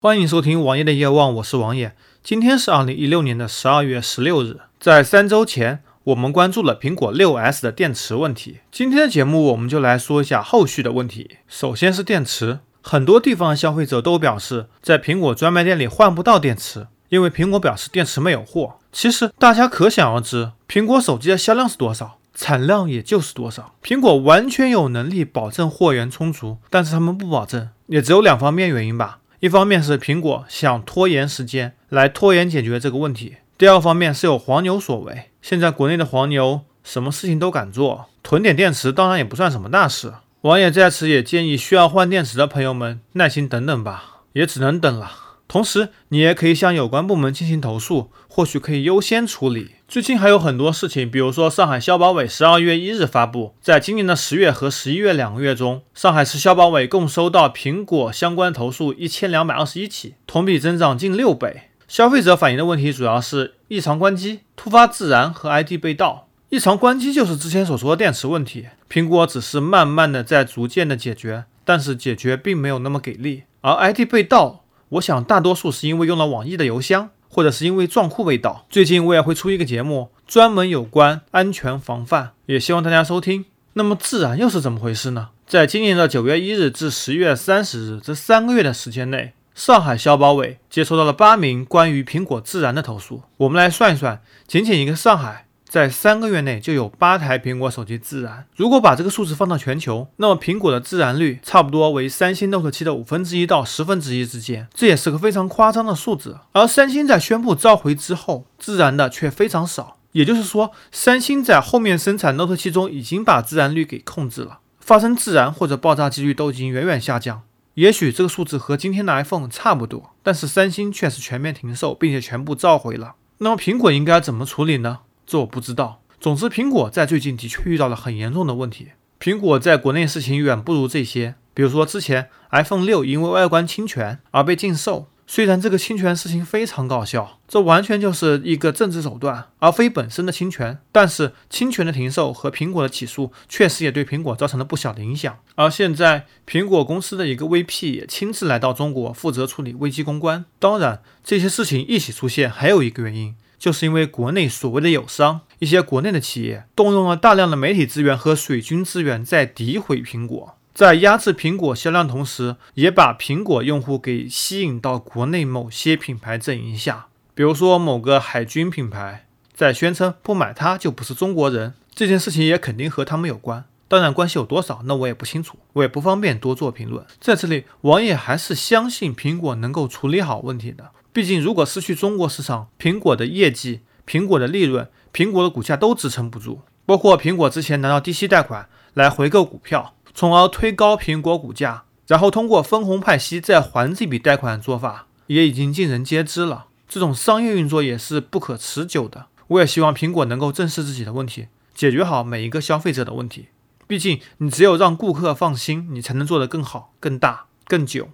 [0.00, 1.92] 欢迎收听王爷的夜望，我是王爷。
[2.22, 8.60] 今天是二零一六年的十二月十六日，在三周前，我们关注了苹果六 S 的电池问题。
[8.70, 11.38] 今天的节目，我们就来说一下后续的问题。
[11.48, 18.76] 首先是电池，很多地方的消费者都表示，在苹果专卖店里换不到电池，因为苹果表示电池没有货。
[18.92, 23.74] 其实大家可想而知，苹果手机的销量是多少，产量也就是多少。
[23.82, 29.17] 苹果完全有能力保证货源充足，但是他们不保证，也只有两方面原因吧。
[29.40, 35.30] 一方面是苹果想拖延时间来拖延解决这个问题，第二方面是有黄牛所为。
[35.40, 40.12] 现在国内的黄牛什么事情都敢做，囤点电池当然也不算什么大事。
[40.40, 45.12] 王爷在此也建议需要换电池的朋友们耐心等等吧，也只能等了。
[45.46, 49.76] 同时，你也可以向有关部门进行投诉，或许可以优先处理。
[49.88, 61.70] 最近还有很多事情，比如说上海消保委十二月一日发布，在今年的十月和十一月两个月中，上海市消保委共收到苹果相关投诉一千两百二十一起，同比增长近六倍。
[61.88, 66.28] 消费者反映的问题主要是异常关机、突发自燃和 ID 被盗。
[66.50, 73.44] 异常关机就是之前所说的电池问题，苹果只是慢慢的在逐渐的解决，但是解决并没有那么给力。
[73.62, 74.64] 而 ID 被盗。
[74.92, 78.66] 我想大多数是因为用了网易的邮箱，或者是因为撞库被盗。
[78.68, 83.44] 最近我也会出一个节目，专门有关安全防范，也希望大家收听。
[83.74, 85.28] 那么自燃又是怎么回事呢？
[85.46, 93.22] 在今年的九月一日至十月三十日这三个月的时间内，上海消保委接收到了八名关于苹果自燃的投诉。
[93.38, 95.47] 我们来算一算，仅仅一个上海。
[95.68, 98.46] 在三个月内就有八台苹果手机自燃。
[98.56, 106.38] 如果把这个数字放到全球，那么苹果的自燃率差不多为三星 Note 7的五分之一到十分之一之间，这也是个非常夸张的数字。
[106.52, 109.98] 而三星在宣布召回之后，自燃的却非常少。
[110.12, 117.42] 也就是说，三星在后面生产 Note 7中已经把自燃率给控制了，发生自燃或者爆炸几率都已经远远下降。
[117.74, 123.16] 也许这个数字和今天的 iPhone 差不多，但是三星却是全面停售，并且全部召回了。
[123.40, 125.00] 那么苹果应该怎么处理呢？
[125.28, 126.00] 这我不知道。
[126.18, 128.88] 总之，苹果在最近的确遇到了很严重的问题。
[129.20, 135.08] 苹果在国内事情远不如这些，比如说之前 iPhone 六因为外观侵权而被禁售。
[135.30, 140.78] 虽然这个侵权事情非常搞笑，这完全就是一个政治手段，而非本身的侵权。
[140.90, 145.38] 但是侵权的停售和苹果的起诉，确实也对苹果造成了不小的影响。
[145.56, 150.46] 而现在，苹果公司的一个 VP 也亲自来到中国，负责处理危机公关。
[150.58, 153.36] 当然，这些事情一起出现，还有一个原因。
[153.58, 167.06] 就是因为国内所谓的友商，一些国内的企业动用了大量的媒体资源和水军资源，在诋毁苹果，在压制苹果销量同时，也把苹果用户给吸引到国内某些品牌阵营下。
[167.34, 173.64] 比如说某个海军品牌在宣称不买它就不是中国人，这件事情也肯定和他们有关。
[173.88, 177.04] 当然关系有多少，那我也不清楚，我也不方便多做评论。
[177.20, 180.90] 在这里，王爷还是相信苹果能够处理好问题的。
[181.18, 186.60] 毕竟，如果失去中国市场，苹果的业绩、苹果的利润、苹果的股价都支撑不住。
[186.86, 196.66] 包括苹果之前拿到低息贷款来回购股票，从而推高苹果股价，然后通过分红派息再还这笔贷款的做法，也已经尽人皆知了。
[196.88, 199.26] 这种商业运作也是不可持久的。
[199.48, 203.48] 我也希望苹果能够正视自己的问题，解决好每一个消费者的问题。
[203.88, 208.10] 毕竟，你只有让顾客放心，你才能做得更好、更大、更久。